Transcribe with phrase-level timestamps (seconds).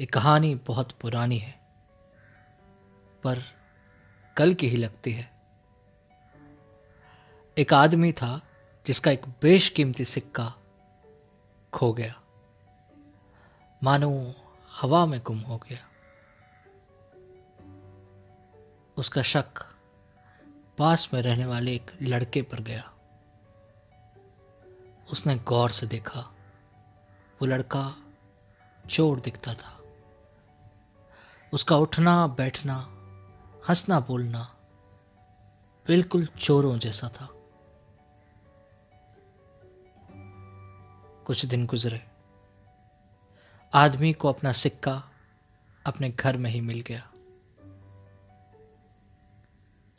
[0.00, 1.60] ये कहानी बहुत पुरानी है,
[3.22, 3.42] पर
[4.36, 5.42] कल की ही लगती है।
[7.58, 8.40] एक आदमी था
[8.86, 10.54] जिसका एक बेशकीमती सिक्का
[11.72, 12.20] खो गया।
[13.82, 14.34] मानो
[14.80, 15.88] हवा में गुम हो गया।
[18.96, 19.76] उसका शक
[20.78, 22.92] पास में रहने वाले एक लड़के पर गया।
[25.12, 26.20] उसने गौर से देखा,
[27.40, 27.96] वो लड़का
[28.88, 29.79] चोर दिखता था।
[31.52, 32.74] उसका उठना, बैठना,
[33.68, 34.56] हंसना, बोलना
[35.86, 37.28] बिल्कुल चोरों जैसा था।
[41.26, 42.10] कुछ दिन गुजरे।
[43.74, 45.10] आदमी को अपना सिक्का
[45.86, 47.12] अपने घर में ही मिल गया।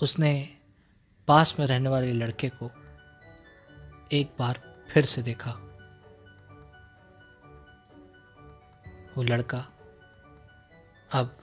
[0.02, 0.58] उसने
[1.28, 2.72] पास में रहने वाले लड़के को
[4.12, 5.52] एक बार फिर से देखा।
[9.18, 9.68] वो लड़का
[11.14, 11.38] अब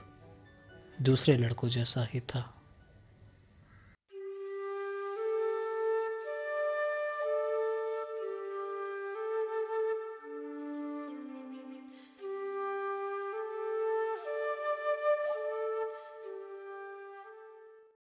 [1.02, 2.57] दूसरे लड़कों जैसा ही था।